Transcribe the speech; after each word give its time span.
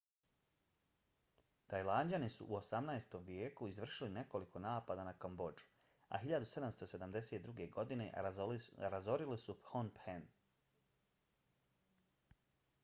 tajlanđani 1.73 2.29
su 2.35 2.45
u 2.45 2.55
18. 2.59 3.17
vijeku 3.25 3.67
izvršili 3.71 4.15
nekoliko 4.15 4.61
napada 4.63 5.03
na 5.09 5.13
kambodžu 5.25 5.67
a 6.07 6.19
1772. 6.23 7.69
godine 7.79 8.07
razorili 8.89 9.37
su 9.43 9.57
pnom 9.69 9.91
phen 9.99 10.25